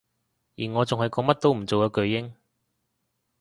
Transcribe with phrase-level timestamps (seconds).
[0.57, 2.31] 而我仲係個乜都唔做嘅巨嬰